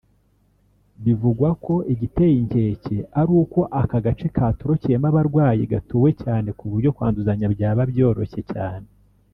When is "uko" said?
3.41-3.59